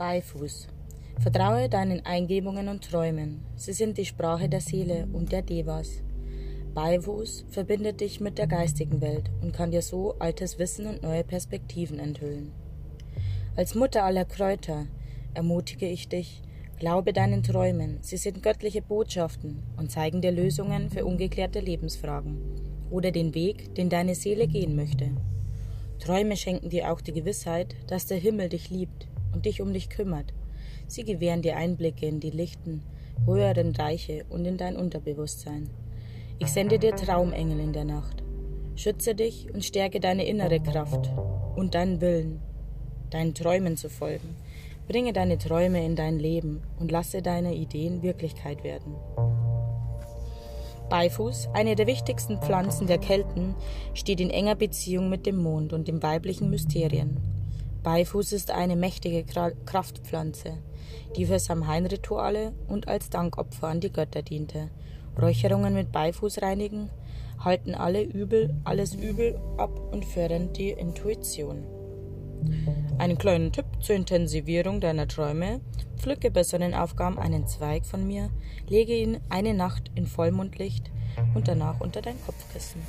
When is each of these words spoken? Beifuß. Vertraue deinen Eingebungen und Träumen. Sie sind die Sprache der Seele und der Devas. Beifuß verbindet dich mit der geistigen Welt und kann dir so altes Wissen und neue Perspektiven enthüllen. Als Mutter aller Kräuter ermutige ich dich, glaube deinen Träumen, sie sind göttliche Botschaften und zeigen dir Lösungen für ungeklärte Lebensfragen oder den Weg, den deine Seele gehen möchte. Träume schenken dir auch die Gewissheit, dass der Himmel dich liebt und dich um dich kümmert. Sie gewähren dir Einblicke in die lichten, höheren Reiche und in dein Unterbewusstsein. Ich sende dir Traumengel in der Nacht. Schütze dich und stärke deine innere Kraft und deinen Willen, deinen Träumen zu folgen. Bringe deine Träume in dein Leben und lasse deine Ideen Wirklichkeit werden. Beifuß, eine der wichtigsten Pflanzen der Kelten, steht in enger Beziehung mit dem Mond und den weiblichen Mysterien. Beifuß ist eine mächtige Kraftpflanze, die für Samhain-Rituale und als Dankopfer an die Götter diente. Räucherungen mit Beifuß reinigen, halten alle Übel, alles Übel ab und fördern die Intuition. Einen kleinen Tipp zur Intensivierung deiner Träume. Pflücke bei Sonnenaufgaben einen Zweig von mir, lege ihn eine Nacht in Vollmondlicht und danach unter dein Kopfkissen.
Beifuß. 0.00 0.66
Vertraue 1.18 1.68
deinen 1.68 2.06
Eingebungen 2.06 2.68
und 2.68 2.90
Träumen. 2.90 3.42
Sie 3.56 3.74
sind 3.74 3.98
die 3.98 4.06
Sprache 4.06 4.48
der 4.48 4.62
Seele 4.62 5.06
und 5.12 5.30
der 5.30 5.42
Devas. 5.42 6.02
Beifuß 6.72 7.44
verbindet 7.50 8.00
dich 8.00 8.18
mit 8.18 8.38
der 8.38 8.46
geistigen 8.46 9.02
Welt 9.02 9.30
und 9.42 9.52
kann 9.52 9.72
dir 9.72 9.82
so 9.82 10.14
altes 10.18 10.58
Wissen 10.58 10.86
und 10.86 11.02
neue 11.02 11.22
Perspektiven 11.22 11.98
enthüllen. 11.98 12.50
Als 13.56 13.74
Mutter 13.74 14.02
aller 14.02 14.24
Kräuter 14.24 14.86
ermutige 15.34 15.86
ich 15.86 16.08
dich, 16.08 16.40
glaube 16.78 17.12
deinen 17.12 17.42
Träumen, 17.42 17.98
sie 18.00 18.16
sind 18.16 18.42
göttliche 18.42 18.80
Botschaften 18.80 19.62
und 19.76 19.92
zeigen 19.92 20.22
dir 20.22 20.32
Lösungen 20.32 20.88
für 20.88 21.04
ungeklärte 21.04 21.60
Lebensfragen 21.60 22.38
oder 22.90 23.10
den 23.10 23.34
Weg, 23.34 23.74
den 23.74 23.90
deine 23.90 24.14
Seele 24.14 24.48
gehen 24.48 24.76
möchte. 24.76 25.10
Träume 25.98 26.38
schenken 26.38 26.70
dir 26.70 26.90
auch 26.90 27.02
die 27.02 27.12
Gewissheit, 27.12 27.76
dass 27.88 28.06
der 28.06 28.16
Himmel 28.16 28.48
dich 28.48 28.70
liebt 28.70 29.10
und 29.32 29.46
dich 29.46 29.60
um 29.60 29.72
dich 29.72 29.88
kümmert. 29.88 30.32
Sie 30.86 31.04
gewähren 31.04 31.42
dir 31.42 31.56
Einblicke 31.56 32.06
in 32.06 32.20
die 32.20 32.30
lichten, 32.30 32.82
höheren 33.26 33.74
Reiche 33.74 34.24
und 34.28 34.44
in 34.44 34.56
dein 34.56 34.76
Unterbewusstsein. 34.76 35.70
Ich 36.38 36.48
sende 36.48 36.78
dir 36.78 36.96
Traumengel 36.96 37.60
in 37.60 37.72
der 37.72 37.84
Nacht. 37.84 38.22
Schütze 38.76 39.14
dich 39.14 39.52
und 39.52 39.64
stärke 39.64 40.00
deine 40.00 40.24
innere 40.24 40.58
Kraft 40.60 41.10
und 41.54 41.74
deinen 41.74 42.00
Willen, 42.00 42.40
deinen 43.10 43.34
Träumen 43.34 43.76
zu 43.76 43.90
folgen. 43.90 44.36
Bringe 44.88 45.12
deine 45.12 45.38
Träume 45.38 45.84
in 45.84 45.96
dein 45.96 46.18
Leben 46.18 46.62
und 46.78 46.90
lasse 46.90 47.22
deine 47.22 47.54
Ideen 47.54 48.02
Wirklichkeit 48.02 48.64
werden. 48.64 48.96
Beifuß, 50.88 51.50
eine 51.52 51.76
der 51.76 51.86
wichtigsten 51.86 52.38
Pflanzen 52.38 52.88
der 52.88 52.98
Kelten, 52.98 53.54
steht 53.94 54.20
in 54.20 54.30
enger 54.30 54.56
Beziehung 54.56 55.08
mit 55.08 55.24
dem 55.26 55.36
Mond 55.36 55.72
und 55.72 55.86
den 55.86 56.02
weiblichen 56.02 56.50
Mysterien. 56.50 57.29
Beifuß 57.82 58.32
ist 58.32 58.50
eine 58.50 58.76
mächtige 58.76 59.24
Kraftpflanze, 59.24 60.58
die 61.16 61.26
für 61.26 61.38
Samhain-Rituale 61.38 62.52
und 62.68 62.88
als 62.88 63.10
Dankopfer 63.10 63.68
an 63.68 63.80
die 63.80 63.92
Götter 63.92 64.22
diente. 64.22 64.70
Räucherungen 65.20 65.74
mit 65.74 65.90
Beifuß 65.90 66.42
reinigen, 66.42 66.90
halten 67.38 67.74
alle 67.74 68.02
Übel, 68.02 68.54
alles 68.64 68.94
Übel 68.94 69.40
ab 69.56 69.78
und 69.92 70.04
fördern 70.04 70.52
die 70.52 70.70
Intuition. 70.70 71.64
Einen 72.98 73.18
kleinen 73.18 73.52
Tipp 73.52 73.66
zur 73.80 73.96
Intensivierung 73.96 74.80
deiner 74.80 75.08
Träume. 75.08 75.60
Pflücke 75.96 76.30
bei 76.30 76.42
Sonnenaufgaben 76.42 77.18
einen 77.18 77.46
Zweig 77.46 77.84
von 77.84 78.06
mir, 78.06 78.30
lege 78.68 78.94
ihn 78.94 79.20
eine 79.28 79.52
Nacht 79.52 79.90
in 79.94 80.06
Vollmondlicht 80.06 80.90
und 81.34 81.48
danach 81.48 81.80
unter 81.80 82.00
dein 82.00 82.16
Kopfkissen. 82.24 82.80